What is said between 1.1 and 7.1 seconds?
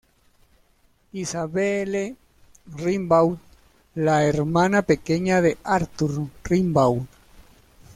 Isabelle Rimbaud: La hermana pequeña de Arthur Rimbaud.